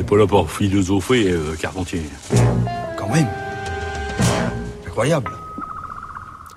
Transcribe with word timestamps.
n'est 0.00 0.06
pas 0.06 0.16
là 0.16 0.26
pour 0.26 0.50
philosopher, 0.50 1.28
euh, 1.28 1.54
Carpentier. 1.60 2.02
Quand 2.96 3.08
même. 3.08 3.28
Incroyable. 4.86 5.30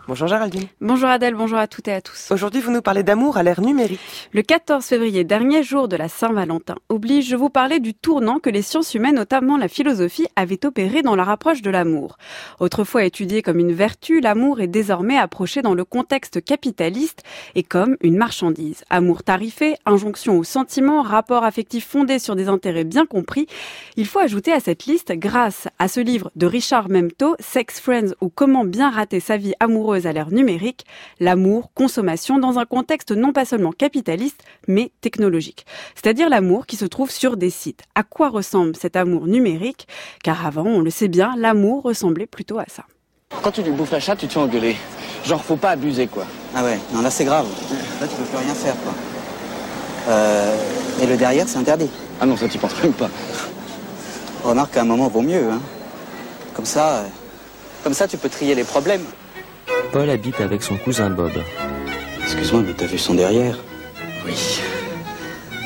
Bonjour 0.06 0.28
Géraldine. 0.28 0.66
Bonjour 0.82 1.08
Adèle, 1.08 1.34
bonjour 1.34 1.58
à 1.58 1.68
toutes 1.68 1.88
et 1.88 1.94
à 1.94 2.02
tous. 2.02 2.30
Aujourd'hui, 2.30 2.60
vous 2.60 2.72
nous 2.72 2.82
parlez 2.82 3.04
d'amour 3.04 3.38
à 3.38 3.44
l'ère 3.44 3.62
numérique. 3.62 4.02
Le 4.34 4.42
14 4.42 4.84
février, 4.84 5.24
dernier 5.24 5.64
jour 5.64 5.88
de 5.88 5.96
la 5.96 6.10
Saint-Valentin, 6.10 6.76
oblige, 6.90 7.30
je 7.30 7.38
vous 7.38 7.50
parler 7.50 7.80
du 7.80 7.94
tournant 7.94 8.40
que 8.40 8.50
les 8.50 8.64
sciences 8.64 8.96
humaines, 8.96 9.16
notamment 9.16 9.56
la 9.56 9.70
philosophie, 9.70 10.28
avaient 10.36 10.66
opéré 10.66 11.04
dans 11.04 11.16
leur 11.16 11.30
approche 11.30 11.62
de 11.62 11.70
l'amour. 11.70 12.18
Autrefois 12.60 13.06
étudié 13.06 13.42
comme 13.42 13.60
une 13.60 13.72
vertu, 13.72 14.20
l'amour 14.20 14.60
est 14.60 14.68
désormais 14.68 15.18
approché 15.18 15.62
dans 15.62 15.74
le 15.74 15.86
contexte 15.86 16.44
capitaliste 16.44 17.24
et 17.56 17.64
comme 17.64 17.96
une 18.02 18.18
marchandise. 18.18 18.84
Amour 18.90 19.24
tarifé, 19.24 19.78
injonction 19.86 20.38
au 20.38 20.44
sentiment, 20.44 21.02
rapport 21.02 21.46
affectif 21.46 21.88
fondé 21.88 22.20
sur 22.20 22.36
des 22.36 22.50
intérêts 22.50 22.84
bien 22.84 23.06
compris. 23.06 23.48
Il 23.96 24.06
faut 24.06 24.20
ajouter 24.20 24.52
à 24.52 24.60
cette 24.60 24.86
liste, 24.86 25.14
grâce 25.14 25.70
à 25.80 25.88
ce 25.88 26.02
livre 26.02 26.30
de 26.36 26.46
Richard 26.46 26.90
Memto, 26.90 27.38
Sex 27.40 27.80
Friends 27.80 28.16
ou 28.20 28.28
Comment 28.28 28.66
bien 28.66 28.90
rater 28.90 29.22
sa 29.22 29.38
vie 29.38 29.54
amoureuse 29.62 29.93
à 29.94 30.14
l'ère 30.14 30.32
numérique, 30.32 30.86
l'amour, 31.20 31.72
consommation 31.74 32.40
dans 32.40 32.60
un 32.60 32.66
contexte 32.66 33.12
non 33.12 33.34
pas 33.34 33.46
seulement 33.46 33.72
capitaliste, 33.72 34.44
mais 34.68 34.92
technologique. 35.02 35.66
C'est-à-dire 35.96 36.30
l'amour 36.30 36.66
qui 36.66 36.76
se 36.76 36.86
trouve 36.86 37.12
sur 37.12 37.38
des 37.38 37.50
sites. 37.50 37.84
À 37.96 38.04
quoi 38.04 38.30
ressemble 38.30 38.76
cet 38.76 38.96
amour 38.96 39.28
numérique? 39.28 39.88
Car 40.24 40.46
avant, 40.46 40.66
on 40.66 40.82
le 40.82 40.90
sait 40.90 41.08
bien, 41.08 41.36
l'amour 41.38 41.84
ressemblait 41.84 42.28
plutôt 42.28 42.60
à 42.60 42.66
ça. 42.68 42.84
Quand 43.42 43.52
tu 43.52 43.62
lui 43.64 43.72
bouffes 43.72 43.92
la 43.92 44.00
chatte, 44.00 44.20
tu 44.20 44.28
te 44.28 44.34
fais 44.34 44.40
engueuler. 44.40 44.76
Genre, 45.26 45.44
faut 45.44 45.56
pas 45.56 45.72
abuser, 45.72 46.08
quoi. 46.08 46.26
Ah 46.56 46.64
ouais, 46.64 46.78
non, 46.94 47.02
là 47.02 47.10
c'est 47.10 47.26
grave. 47.26 47.48
Là 48.00 48.08
tu 48.08 48.16
peux 48.16 48.24
plus 48.24 48.38
rien 48.38 48.54
faire, 48.54 48.76
quoi. 48.84 48.94
Euh, 50.10 50.58
et 51.02 51.08
le 51.08 51.18
derrière, 51.18 51.48
c'est 51.48 51.58
interdit. 51.58 51.90
Ah 52.20 52.26
non, 52.26 52.38
ça, 52.38 52.48
tu 52.48 52.58
penses 52.58 52.82
même 52.84 52.94
pas. 52.94 53.10
Remarque 54.44 54.74
qu'à 54.74 54.82
un 54.82 54.86
moment, 54.86 55.08
vaut 55.08 55.22
mieux, 55.22 55.50
hein. 55.50 55.62
Comme 56.54 56.66
ça, 56.66 56.98
euh, 56.98 57.08
comme 57.84 57.94
ça, 57.94 58.08
tu 58.08 58.18
peux 58.18 58.30
trier 58.30 58.54
les 58.54 58.64
problèmes. 58.64 59.04
Paul 59.94 60.10
habite 60.10 60.42
avec 60.42 60.64
son 60.64 60.76
cousin 60.78 61.10
Bob. 61.10 61.32
Excuse-moi, 62.24 62.64
mais 62.66 62.74
t'as 62.74 62.86
vu 62.88 62.98
son 62.98 63.14
derrière 63.14 63.58
Oui. 64.26 64.60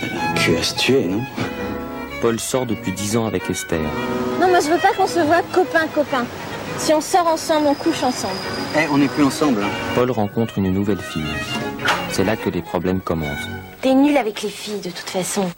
Elle 0.01 0.09
a 0.17 0.31
un 0.31 0.33
cul 0.35 0.57
à 0.57 0.63
se 0.63 0.75
tuer, 0.75 1.05
non 1.05 1.21
Paul 2.21 2.39
sort 2.39 2.65
depuis 2.65 2.91
10 2.91 3.17
ans 3.17 3.25
avec 3.27 3.49
Esther. 3.49 3.79
Non, 4.41 4.49
moi 4.49 4.59
je 4.59 4.69
veux 4.69 4.77
pas 4.79 4.91
qu'on 4.97 5.07
se 5.07 5.19
voit 5.19 5.41
copain-copain. 5.53 6.25
Si 6.77 6.93
on 6.93 7.01
sort 7.01 7.27
ensemble, 7.27 7.67
on 7.67 7.73
couche 7.73 8.03
ensemble. 8.03 8.35
Eh, 8.77 8.87
on 8.91 8.97
n'est 8.97 9.07
plus 9.07 9.23
ensemble. 9.23 9.63
hein. 9.63 9.69
Paul 9.95 10.11
rencontre 10.11 10.57
une 10.57 10.73
nouvelle 10.73 10.99
fille. 10.99 11.23
C'est 12.11 12.23
là 12.23 12.35
que 12.35 12.49
les 12.49 12.61
problèmes 12.61 12.99
commencent. 12.99 13.47
T'es 13.81 13.93
nul 13.93 14.17
avec 14.17 14.41
les 14.41 14.49
filles 14.49 14.79
de 14.81 14.89
toute 14.89 15.09
façon. 15.09 15.49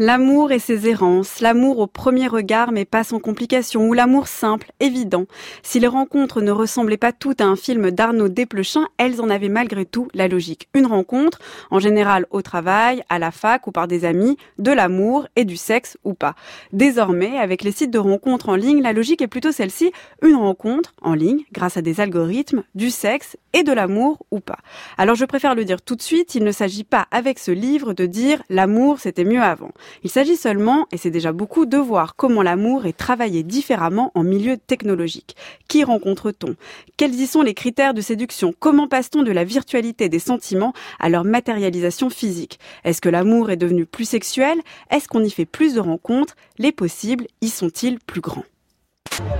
L'amour 0.00 0.52
et 0.52 0.60
ses 0.60 0.88
errances, 0.88 1.40
l'amour 1.40 1.80
au 1.80 1.88
premier 1.88 2.28
regard 2.28 2.70
mais 2.70 2.84
pas 2.84 3.02
sans 3.02 3.18
complication, 3.18 3.88
ou 3.88 3.94
l'amour 3.94 4.28
simple, 4.28 4.70
évident. 4.78 5.24
Si 5.64 5.80
les 5.80 5.88
rencontres 5.88 6.40
ne 6.40 6.52
ressemblaient 6.52 6.96
pas 6.96 7.10
toutes 7.10 7.40
à 7.40 7.46
un 7.46 7.56
film 7.56 7.90
d'Arnaud 7.90 8.28
Desplechin, 8.28 8.86
elles 8.96 9.20
en 9.20 9.28
avaient 9.28 9.48
malgré 9.48 9.84
tout 9.84 10.06
la 10.14 10.28
logique. 10.28 10.68
Une 10.72 10.86
rencontre, 10.86 11.40
en 11.72 11.80
général 11.80 12.26
au 12.30 12.42
travail, 12.42 13.02
à 13.08 13.18
la 13.18 13.32
fac 13.32 13.66
ou 13.66 13.72
par 13.72 13.88
des 13.88 14.04
amis, 14.04 14.36
de 14.58 14.70
l'amour 14.70 15.26
et 15.34 15.44
du 15.44 15.56
sexe 15.56 15.98
ou 16.04 16.14
pas. 16.14 16.36
Désormais, 16.72 17.36
avec 17.36 17.64
les 17.64 17.72
sites 17.72 17.90
de 17.90 17.98
rencontres 17.98 18.50
en 18.50 18.54
ligne, 18.54 18.80
la 18.80 18.92
logique 18.92 19.20
est 19.20 19.26
plutôt 19.26 19.50
celle-ci, 19.50 19.90
une 20.22 20.36
rencontre 20.36 20.94
en 21.02 21.14
ligne, 21.14 21.42
grâce 21.50 21.76
à 21.76 21.82
des 21.82 21.98
algorithmes, 22.00 22.62
du 22.76 22.90
sexe 22.90 23.36
et 23.52 23.64
de 23.64 23.72
l'amour 23.72 24.24
ou 24.30 24.38
pas. 24.38 24.58
Alors 24.96 25.16
je 25.16 25.24
préfère 25.24 25.56
le 25.56 25.64
dire 25.64 25.82
tout 25.82 25.96
de 25.96 26.02
suite, 26.02 26.36
il 26.36 26.44
ne 26.44 26.52
s'agit 26.52 26.84
pas 26.84 27.08
avec 27.10 27.40
ce 27.40 27.50
livre 27.50 27.94
de 27.94 28.06
dire 28.06 28.44
l'amour 28.48 29.00
c'était 29.00 29.24
mieux 29.24 29.42
avant. 29.42 29.72
Il 30.04 30.10
s'agit 30.10 30.36
seulement, 30.36 30.86
et 30.92 30.96
c'est 30.96 31.10
déjà 31.10 31.32
beaucoup, 31.32 31.66
de 31.66 31.76
voir 31.76 32.16
comment 32.16 32.42
l'amour 32.42 32.86
est 32.86 32.96
travaillé 32.96 33.42
différemment 33.42 34.12
en 34.14 34.22
milieu 34.22 34.56
technologique. 34.56 35.36
Qui 35.68 35.84
rencontre-t-on? 35.84 36.54
Quels 36.96 37.14
y 37.14 37.26
sont 37.26 37.42
les 37.42 37.54
critères 37.54 37.94
de 37.94 38.00
séduction? 38.00 38.54
Comment 38.58 38.88
passe-t-on 38.88 39.22
de 39.22 39.32
la 39.32 39.44
virtualité 39.44 40.08
des 40.08 40.18
sentiments 40.18 40.72
à 40.98 41.08
leur 41.08 41.24
matérialisation 41.24 42.10
physique? 42.10 42.58
Est-ce 42.84 43.00
que 43.00 43.08
l'amour 43.08 43.50
est 43.50 43.56
devenu 43.56 43.86
plus 43.86 44.04
sexuel? 44.04 44.58
Est-ce 44.90 45.08
qu'on 45.08 45.24
y 45.24 45.30
fait 45.30 45.46
plus 45.46 45.74
de 45.74 45.80
rencontres? 45.80 46.34
Les 46.58 46.72
possibles 46.72 47.26
y 47.40 47.48
sont-ils 47.48 47.98
plus 48.00 48.20
grands? 48.20 48.44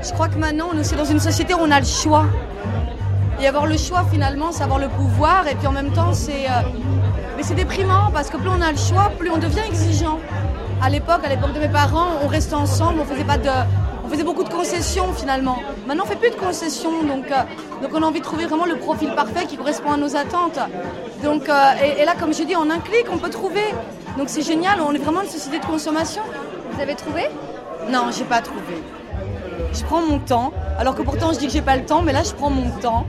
Je 0.02 0.12
crois 0.12 0.28
que 0.28 0.38
maintenant, 0.38 0.70
on 0.72 0.78
est 0.78 0.96
dans 0.96 1.04
une 1.04 1.20
société 1.20 1.54
où 1.54 1.58
on 1.60 1.70
a 1.70 1.80
le 1.80 1.86
choix. 1.86 2.26
Et 3.40 3.46
avoir 3.46 3.66
le 3.66 3.76
choix, 3.76 4.04
finalement, 4.10 4.50
c'est 4.50 4.64
avoir 4.64 4.78
le 4.80 4.88
pouvoir. 4.88 5.46
Et 5.46 5.54
puis 5.54 5.66
en 5.66 5.72
même 5.72 5.92
temps, 5.92 6.12
c'est. 6.12 6.46
euh, 6.46 6.62
Mais 7.36 7.44
c'est 7.44 7.54
déprimant 7.54 8.10
parce 8.12 8.30
que 8.30 8.36
plus 8.36 8.48
on 8.48 8.60
a 8.60 8.72
le 8.72 8.78
choix, 8.78 9.12
plus 9.16 9.30
on 9.30 9.38
devient 9.38 9.62
exigeant. 9.68 10.18
À 10.88 10.90
l'époque, 10.90 11.20
à 11.22 11.28
l'époque 11.28 11.52
de 11.52 11.58
mes 11.60 11.68
parents, 11.68 12.06
on 12.24 12.28
restait 12.28 12.54
ensemble, 12.54 13.00
on 13.02 13.04
faisait 13.04 13.22
pas 13.22 13.36
de. 13.36 13.50
On 14.06 14.08
faisait 14.08 14.22
beaucoup 14.22 14.42
de 14.42 14.48
concessions 14.48 15.12
finalement. 15.12 15.58
Maintenant, 15.86 16.04
on 16.06 16.08
fait 16.08 16.16
plus 16.16 16.30
de 16.30 16.34
concessions, 16.36 17.02
donc, 17.02 17.30
euh, 17.30 17.42
donc 17.82 17.90
on 17.92 18.02
a 18.02 18.06
envie 18.06 18.20
de 18.20 18.24
trouver 18.24 18.46
vraiment 18.46 18.64
le 18.64 18.76
profil 18.76 19.10
parfait 19.14 19.44
qui 19.44 19.58
correspond 19.58 19.92
à 19.92 19.96
nos 19.98 20.16
attentes. 20.16 20.58
Donc, 21.22 21.46
euh, 21.50 21.72
et, 21.84 22.00
et 22.00 22.04
là, 22.06 22.14
comme 22.18 22.32
je 22.32 22.42
dis, 22.42 22.56
en 22.56 22.70
un 22.70 22.78
clic, 22.78 23.04
on 23.12 23.18
peut 23.18 23.28
trouver. 23.28 23.66
Donc 24.16 24.30
c'est 24.30 24.40
génial, 24.40 24.80
on 24.80 24.94
est 24.94 24.98
vraiment 24.98 25.20
une 25.20 25.28
société 25.28 25.58
de 25.58 25.66
consommation. 25.66 26.22
Vous 26.72 26.80
avez 26.80 26.94
trouvé? 26.94 27.28
Non, 27.90 28.06
j'ai 28.10 28.24
pas 28.24 28.40
trouvé. 28.40 28.82
Je 29.74 29.84
prends 29.84 30.00
mon 30.00 30.18
temps, 30.18 30.54
alors 30.78 30.94
que 30.94 31.02
pourtant 31.02 31.34
je 31.34 31.38
dis 31.38 31.48
que 31.48 31.52
j'ai 31.52 31.60
pas 31.60 31.76
le 31.76 31.84
temps, 31.84 32.00
mais 32.00 32.14
là 32.14 32.22
je 32.22 32.32
prends 32.32 32.48
mon 32.48 32.70
temps. 32.80 33.04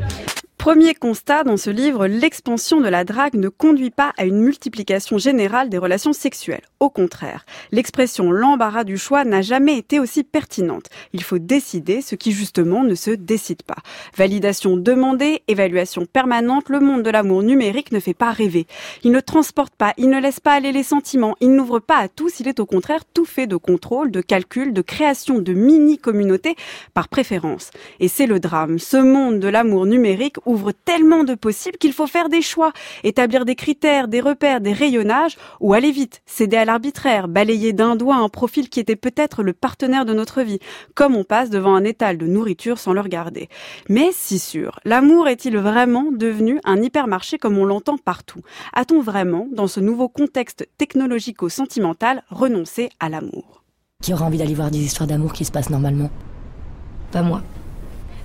Premier 0.59 0.93
constat 0.93 1.45
dans 1.45 1.55
ce 1.55 1.69
livre, 1.69 2.05
l'expansion 2.05 2.81
de 2.81 2.89
la 2.89 3.05
drague 3.05 3.35
ne 3.35 3.47
conduit 3.47 3.91
pas 3.91 4.11
à 4.17 4.25
une 4.25 4.41
multiplication 4.41 5.17
générale 5.17 5.69
des 5.69 5.77
relations 5.77 6.11
sexuelles. 6.11 6.65
Au 6.81 6.89
contraire, 6.89 7.45
l'expression 7.71 8.29
l'embarras 8.29 8.83
du 8.83 8.97
choix 8.97 9.23
n'a 9.23 9.41
jamais 9.41 9.77
été 9.77 10.01
aussi 10.01 10.25
pertinente. 10.25 10.87
Il 11.13 11.23
faut 11.23 11.39
décider 11.39 12.01
ce 12.01 12.15
qui 12.15 12.33
justement 12.33 12.83
ne 12.83 12.93
se 12.93 13.11
décide 13.11 13.63
pas. 13.63 13.77
Validation 14.17 14.75
demandée, 14.75 15.43
évaluation 15.47 16.05
permanente, 16.05 16.67
le 16.67 16.81
monde 16.81 17.03
de 17.03 17.09
l'amour 17.09 17.41
numérique 17.41 17.93
ne 17.93 18.01
fait 18.01 18.13
pas 18.13 18.31
rêver. 18.31 18.67
Il 19.05 19.11
ne 19.11 19.21
transporte 19.21 19.75
pas, 19.75 19.93
il 19.97 20.09
ne 20.09 20.19
laisse 20.19 20.41
pas 20.41 20.53
aller 20.53 20.73
les 20.73 20.83
sentiments, 20.83 21.37
il 21.39 21.55
n'ouvre 21.55 21.79
pas 21.79 21.99
à 21.99 22.09
tous, 22.09 22.41
il 22.41 22.49
est 22.49 22.59
au 22.59 22.65
contraire 22.65 23.05
tout 23.05 23.25
fait 23.25 23.47
de 23.47 23.55
contrôle, 23.55 24.11
de 24.11 24.19
calcul, 24.21 24.73
de 24.73 24.81
création 24.81 25.39
de 25.39 25.53
mini-communautés 25.53 26.57
par 26.93 27.07
préférence. 27.07 27.71
Et 28.01 28.09
c'est 28.09 28.27
le 28.27 28.41
drame. 28.41 28.77
Ce 28.77 28.97
monde 28.97 29.39
de 29.39 29.47
l'amour 29.47 29.85
numérique 29.85 30.35
ouvre 30.49 30.71
tellement 30.71 31.23
de 31.23 31.35
possibles 31.35 31.77
qu'il 31.77 31.93
faut 31.93 32.07
faire 32.07 32.29
des 32.29 32.41
choix, 32.41 32.73
établir 33.03 33.45
des 33.45 33.55
critères, 33.55 34.07
des 34.07 34.19
repères, 34.19 34.61
des 34.61 34.73
rayonnages, 34.73 35.37
ou 35.59 35.73
aller 35.73 35.91
vite, 35.91 36.21
céder 36.25 36.57
à 36.57 36.65
l'arbitraire, 36.65 37.27
balayer 37.27 37.71
d'un 37.73 37.95
doigt 37.95 38.15
un 38.15 38.29
profil 38.29 38.69
qui 38.69 38.79
était 38.79 38.95
peut-être 38.95 39.43
le 39.43 39.53
partenaire 39.53 40.05
de 40.05 40.13
notre 40.13 40.41
vie, 40.41 40.59
comme 40.95 41.15
on 41.15 41.23
passe 41.23 41.49
devant 41.49 41.75
un 41.75 41.83
étal 41.83 42.17
de 42.17 42.25
nourriture 42.25 42.79
sans 42.79 42.93
le 42.93 43.01
regarder. 43.01 43.47
Mais 43.87 44.09
si 44.11 44.39
sûr, 44.39 44.79
l'amour 44.85 45.27
est-il 45.27 45.57
vraiment 45.57 46.05
devenu 46.11 46.59
un 46.63 46.81
hypermarché 46.81 47.37
comme 47.37 47.57
on 47.57 47.65
l'entend 47.65 47.97
partout? 47.97 48.41
A-t-on 48.73 49.01
vraiment, 49.01 49.47
dans 49.51 49.67
ce 49.67 49.79
nouveau 49.79 50.09
contexte 50.09 50.67
technologico-sentimental, 50.77 52.23
renoncé 52.29 52.89
à 52.99 53.09
l'amour? 53.09 53.63
Qui 54.01 54.13
aura 54.13 54.25
envie 54.25 54.37
d'aller 54.37 54.53
voir 54.53 54.71
des 54.71 54.79
histoires 54.79 55.07
d'amour 55.07 55.33
qui 55.33 55.45
se 55.45 55.51
passent 55.51 55.69
normalement? 55.69 56.09
Pas 57.11 57.21
moi. 57.21 57.41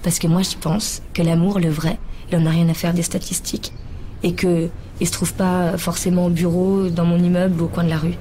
Parce 0.03 0.19
que 0.19 0.27
moi, 0.27 0.43
je 0.43 0.57
pense 0.57 1.03
que 1.15 1.23
l'amour, 1.23 1.59
le 1.59 1.69
vrai, 1.69 1.99
il 2.31 2.37
en 2.37 2.47
a 2.47 2.51
rien 2.51 2.69
à 2.69 2.75
faire 2.75 2.95
des 2.95 3.03
statistiques. 3.03 3.73
Et 4.23 4.35
que 4.35 4.69
il 5.01 5.07
se 5.07 5.13
trouve 5.13 5.35
pas 5.35 5.77
forcément 5.77 6.27
au 6.27 6.31
bureau, 6.31 6.89
dans 6.89 7.05
mon 7.05 7.19
immeuble, 7.19 7.63
au 7.63 7.69
coin 7.69 7.85
de 7.85 7.91
la 7.91 7.99
rue. 7.99 8.15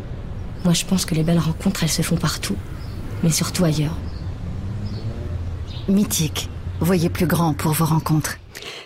Moi, 0.66 0.74
je 0.74 0.86
pense 0.86 1.06
que 1.06 1.16
les 1.16 1.24
belles 1.24 1.40
rencontres, 1.40 1.84
elles 1.84 1.90
se 1.90 2.02
font 2.02 2.16
partout. 2.16 2.56
Mais 3.22 3.30
surtout 3.30 3.64
ailleurs. 3.64 3.97
Mythique. 5.88 6.50
Voyez 6.80 7.09
plus 7.09 7.28
grand 7.28 7.53
pour 7.53 7.74
vos 7.74 7.86
rencontres. 7.86 8.38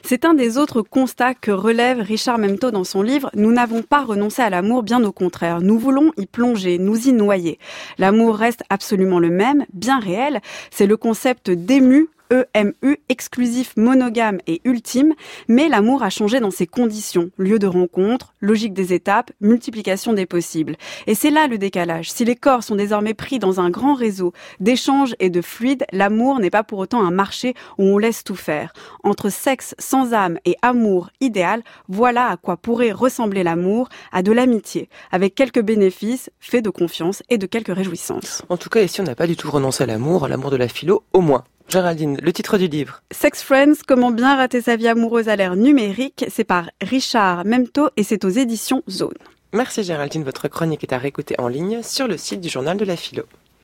C'est 0.04 0.26
un 0.26 0.34
des 0.34 0.58
autres 0.58 0.82
constats 0.82 1.34
que 1.34 1.52
relève 1.52 2.00
Richard 2.00 2.38
Memto 2.38 2.72
dans 2.72 2.84
son 2.84 3.02
livre. 3.02 3.30
Nous 3.36 3.52
n'avons 3.52 3.82
pas 3.82 4.04
renoncé 4.04 4.42
à 4.42 4.50
l'amour, 4.50 4.84
bien 4.84 5.04
au 5.04 5.12
contraire. 5.12 5.62
Nous 5.62 5.78
voulons 5.78 6.12
y 6.18 6.26
plonger, 6.26 6.78
nous 6.80 7.08
y 7.08 7.14
noyer. 7.14 7.60
L'amour 7.98 8.38
reste 8.38 8.64
absolument 8.70 9.20
le 9.20 9.30
même, 9.30 9.66
bien 9.74 10.00
réel. 10.00 10.42
C'est 10.72 10.88
le 10.88 10.98
concept 10.98 11.50
d'ému 11.50 12.08
EMU, 12.32 12.98
exclusif, 13.10 13.74
monogame 13.78 14.40
et 14.48 14.62
ultime, 14.64 15.14
mais 15.48 15.70
l'amour 15.70 16.04
a 16.04 16.10
changé 16.10 16.40
dans 16.40 16.52
ses 16.52 16.68
conditions, 16.68 17.30
lieu 17.38 17.60
de 17.60 17.68
rencontre, 17.68 18.34
logique 18.42 18.74
des 18.74 18.94
étapes, 18.94 19.32
multiplication 19.42 20.14
des 20.14 20.26
possibles. 20.26 20.76
Et 21.08 21.16
c'est 21.16 21.30
là 21.30 21.48
le 21.48 21.58
décalage. 21.58 22.12
Si 22.12 22.26
les 22.26 22.36
corps 22.36 22.64
sont 22.64 22.76
désormais 22.76 23.14
pris 23.14 23.40
dans 23.40 23.60
un 23.60 23.70
grand 23.70 23.94
réseau 23.94 24.34
d'échanges 24.60 25.16
et 25.20 25.30
de 25.30 25.42
fluides, 25.42 25.86
l'amour 25.92 26.40
n'est 26.40 26.50
pas 26.50 26.64
pour 26.64 26.80
autant 26.80 27.06
un 27.06 27.12
marché 27.12 27.54
où 27.78 27.84
on 27.84 27.98
laisse 27.98 28.24
tout 28.24 28.36
faire. 28.36 28.74
Entre 29.04 29.30
sexe 29.30 29.76
sans 29.80 30.14
âme 30.14 30.38
et 30.46 30.56
amour 30.62 31.10
idéal, 31.22 31.64
voilà 31.88 32.28
à 32.28 32.38
quoi 32.38 32.58
pourrait 32.58 32.92
ressembler 32.92 33.44
l'amour, 33.44 33.90
à 34.12 34.24
de 34.24 34.32
l'amitié, 34.32 34.90
avec 35.12 35.36
quelques 35.36 35.62
bénéfices, 35.62 36.30
faits 36.40 36.64
de 36.64 36.70
confiance 36.70 37.24
et 37.30 37.38
de 37.38 37.46
quelques 37.46 37.76
réjouissances. 37.76 38.44
En 38.50 38.58
tout 38.58 38.70
cas, 38.70 38.82
ici, 38.82 39.02
on 39.02 39.06
n'a 39.06 39.16
pas 39.16 39.28
du 39.28 39.36
tout 39.36 39.52
renoncé 39.52 39.84
à 39.84 39.88
l'amour, 39.88 40.26
à 40.26 40.28
l'amour 40.28 40.52
de 40.52 40.58
la 40.58 40.68
philo, 40.68 41.04
au 41.14 41.22
moins. 41.22 41.44
Géraldine, 41.70 42.18
le 42.22 42.32
titre 42.32 42.58
du 42.58 42.68
livre. 42.68 43.02
Sex 43.12 43.44
Friends, 43.44 43.82
comment 43.86 44.12
bien 44.12 44.38
rater 44.38 44.62
sa 44.62 44.78
vie 44.78 44.88
amoureuse 44.88 45.28
à 45.28 45.36
l'ère 45.36 45.58
numérique, 45.58 46.24
c'est 46.30 46.46
par 46.46 46.70
Richard 46.82 47.44
Memto 47.44 47.90
et 47.98 48.04
c'est 48.04 48.24
aux 48.24 48.30
éditions 48.30 48.84
Zone. 48.90 49.18
Merci 49.52 49.84
Géraldine, 49.84 50.24
votre 50.24 50.48
chronique 50.48 50.84
est 50.84 50.94
à 50.94 50.98
réécouter 50.98 51.36
en 51.40 51.50
ligne 51.50 51.82
sur 51.84 52.08
le 52.08 52.16
site 52.16 52.40
du 52.40 52.48
journal 52.48 52.78
de 52.78 52.86
la 52.86 52.96
philo. 52.96 53.24